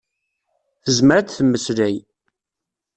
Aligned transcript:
Tezmer 0.83 1.15
ad 1.19 1.27
temmeslay. 1.29 1.95